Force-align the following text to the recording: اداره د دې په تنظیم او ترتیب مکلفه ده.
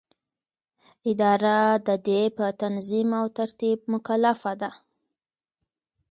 اداره 1.11 1.57
د 1.87 1.89
دې 2.07 2.21
په 2.37 2.45
تنظیم 2.61 3.09
او 3.19 3.25
ترتیب 3.37 3.77
مکلفه 3.93 4.51
ده. 4.61 4.71